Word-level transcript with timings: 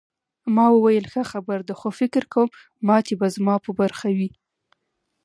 ما 0.55 0.65
وویل 0.75 1.05
ښه 1.11 1.23
خبره 1.31 1.63
ده 1.69 1.73
خو 1.79 1.89
فکر 1.99 2.23
کوم 2.33 2.47
ماتې 2.87 3.13
به 3.19 3.27
زما 3.35 3.55
په 3.65 3.71
برخه 3.79 4.09
وي. 4.17 4.29